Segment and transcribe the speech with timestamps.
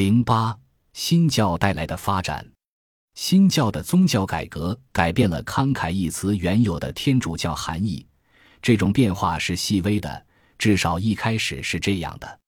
[0.00, 0.58] 零八
[0.94, 2.50] 新教带来的发展，
[3.12, 8.06] 新教的宗教改革改变了“慷慨”一词原有的天主教含义。
[8.62, 10.26] 这种变化是细微的，
[10.56, 12.40] 至少一开始是这样的。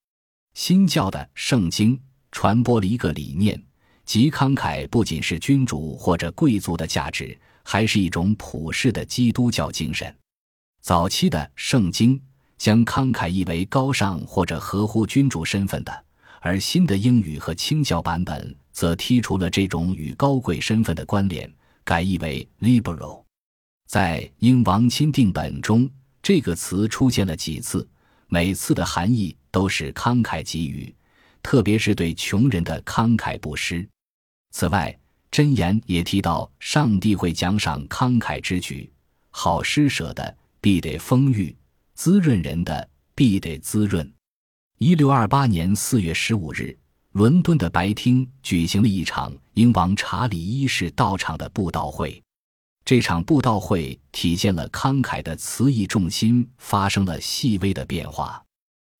[0.55, 3.63] 新教的圣经传播了一个理念，
[4.03, 10.11] 即慷慨不仅是君主或者贵族的价值，还是一种普世的基督教精神。
[10.81, 12.19] 早期的圣经
[12.57, 16.05] 将慷慨译为高尚或者合乎君主身份的，
[16.45, 21.49] 而新的英语和清教版本则剔除了这种与高贵身份的关联，
[21.85, 23.23] 改译为 liberal。
[23.87, 25.89] 在英王钦定本中，
[26.21, 27.87] 这个词出现了几次，
[28.27, 30.93] 每次的含义都是慷慨给予，
[31.41, 33.87] 特别是对穷人的慷慨布施。
[34.51, 34.93] 此外，
[35.31, 38.91] 箴言也提到，上帝会奖赏慷慨之举，
[39.29, 40.37] 好施舍的。
[40.59, 41.53] 必得丰裕，
[41.93, 44.13] 滋润人的必得滋润。
[44.79, 46.77] 一六二八年四月十五日，
[47.13, 52.21] 伦敦的白厅举行了一场英王查理一世到场的布道会。
[52.83, 58.43] 这场布道会体现了慷慨的词义重心发生了细微的变化。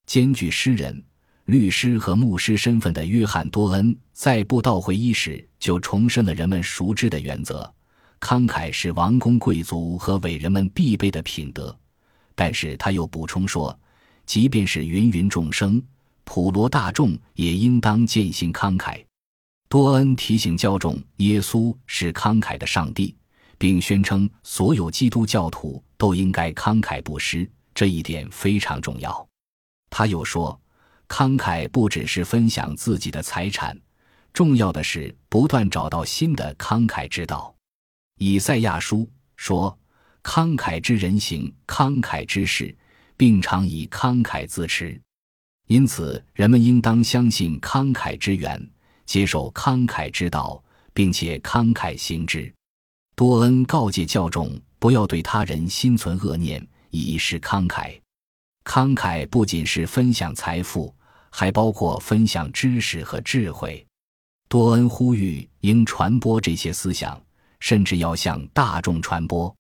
[0.06, 1.04] 兼具诗人、
[1.46, 7.70] 律师和牧师身份的约翰多恩在布道会伊始就重申了人们熟知的原则。
[8.22, 11.78] 慷慨是王公贵族和伟人们必备的品德，
[12.36, 13.78] 但是他又补充说，
[14.26, 15.82] 即便是芸芸众生、
[16.24, 19.04] 普罗大众，也应当践行慷慨。
[19.70, 23.16] 多恩提醒教众，耶稣是慷慨的上帝，
[23.58, 29.28] 并宣称所有基督教徒都应该慷慨布施，这一点非常重要。
[29.90, 30.60] 他又说，
[31.08, 33.78] 慷慨不只是分享自己的财产，
[34.32, 37.54] 重要的是不断找到新的慷慨之道。
[38.20, 39.78] 以赛亚书说
[40.24, 42.76] ：“慷慨之人行慷慨之事，
[43.24, 45.00] 并常以慷慨自持。”
[45.68, 48.70] 因此，人们应当相信慷慨之源，
[49.06, 50.62] 接受慷慨之道，
[50.94, 52.54] 并且慷慨行之。
[53.16, 57.98] 多恩告诫教众不要对他人心存恶念，以示慷慨。
[58.66, 60.94] 慷慨不仅是分享财富，
[61.30, 63.88] 还包括分享知识和智慧。
[64.50, 67.18] 多恩呼吁应传播这些思想。
[67.62, 69.56] 甚至要向大众传播，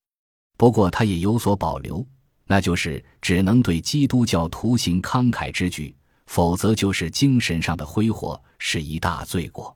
[0.58, 2.06] 不过他也有所保留，
[2.54, 5.92] 那就是只能对基督教徒行慷慨之举，
[6.28, 9.76] 否则就是精神上的挥霍，是一大罪过。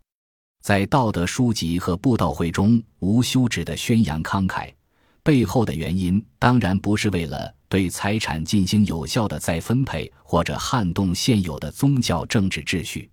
[0.62, 4.72] 在道德书籍和布道会中无休止的宣扬慷慨，
[5.24, 13.10] 背后的原因当然不是为了对财产进行有效的再分配，或者撼动现有的宗教政治秩序。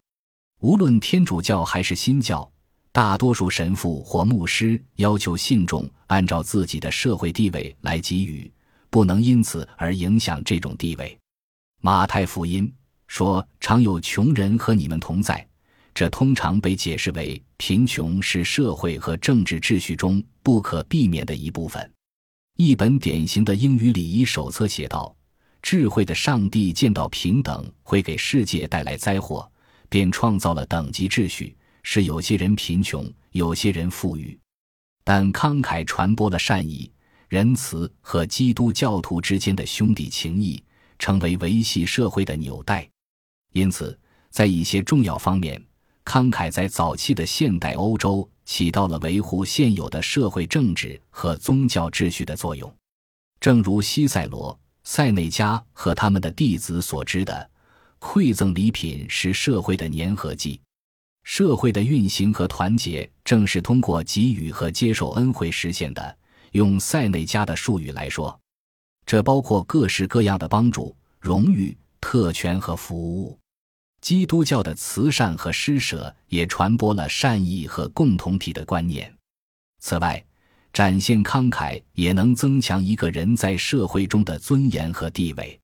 [0.60, 2.47] 无论天主教还是新教。
[2.92, 8.53] 大多数神父或牧师要求信众按照自己的社会地位来给予，
[8.94, 11.19] 不能因此而影响这种地位。
[11.81, 12.72] 马太福音
[13.09, 15.44] 说：“常有穷人和你们同在。”
[15.93, 21.93] 这通常被解释为贫穷是社会和政治秩序中不可避免的一部分。
[22.56, 25.12] 一本典型的英语礼仪手册写道
[25.60, 29.50] ：“智慧的上帝见到平等会给世界带来灾祸，
[29.88, 34.38] 便创造了等级秩序。”是有些人贫穷，有些人富裕，
[35.03, 36.88] 但慷慨传播了善意、
[37.28, 40.62] 仁慈和基督教徒之间的兄弟情谊，
[40.98, 42.88] 成为维系社会的纽带。
[43.52, 43.98] 因此，
[44.30, 45.62] 在一些重要方面，
[46.04, 52.72] 慷慨在早期的现代欧洲起到了维护现有的社会政治和宗教秩序的作用。
[53.41, 57.50] 正如西塞罗、塞内加和他们的弟子所知的，
[57.98, 60.60] 馈赠礼品是社会的粘合剂。
[61.22, 66.16] 社会的运行和团结正是通过给予和接受恩惠实现的。
[66.54, 68.41] 用塞内加的术语来说，
[69.04, 73.37] 这包括各式各样的帮助、荣誉、特权和服务。
[74.00, 79.12] 基督教的慈善和施舍也传播了善意和共同体的观念。
[79.81, 80.25] 此外，
[80.72, 85.60] 展现慷慨也能增强一个人在社会中的尊严和地位。